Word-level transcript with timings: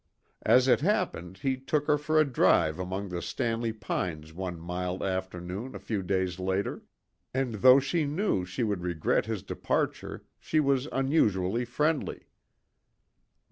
As 0.41 0.67
it 0.67 0.81
happened, 0.81 1.37
he 1.43 1.57
took 1.57 1.85
her 1.85 1.95
for 1.99 2.19
a 2.19 2.25
drive 2.25 2.79
among 2.79 3.09
the 3.09 3.21
Stanley 3.21 3.71
pines 3.71 4.33
one 4.33 4.59
mild 4.59 5.03
afternoon 5.03 5.75
a 5.75 5.79
few 5.79 6.01
days 6.01 6.39
later, 6.39 6.81
and 7.35 7.53
though 7.53 7.79
she 7.79 8.05
knew 8.05 8.43
she 8.43 8.63
would 8.63 8.81
regret 8.81 9.27
his 9.27 9.43
departure 9.43 10.25
she 10.39 10.59
was 10.59 10.87
unusually 10.91 11.65
friendly. 11.65 12.25